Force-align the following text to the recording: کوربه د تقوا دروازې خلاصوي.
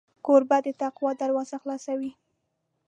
کوربه 0.25 0.57
د 0.65 0.67
تقوا 0.81 1.11
دروازې 1.21 1.57
خلاصوي. 1.63 2.11